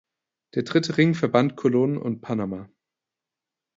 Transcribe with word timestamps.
Der 0.55 0.63
dritte 0.63 0.97
Ring 0.97 1.13
verband 1.13 1.55
Colon 1.55 1.95
und 1.95 2.21
Panama. 2.21 2.67